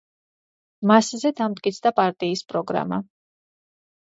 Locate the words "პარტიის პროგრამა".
2.01-3.01